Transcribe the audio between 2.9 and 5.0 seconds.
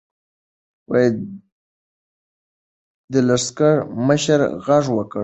د لښکر مشر غږ